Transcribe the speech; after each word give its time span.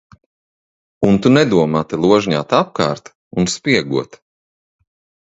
Un 1.09 1.19
tu 1.25 1.33
nedomā 1.35 1.83
te 1.93 2.01
ložņāt 2.07 2.57
apkārt 2.63 3.15
un 3.41 3.51
spiegot. 3.61 4.23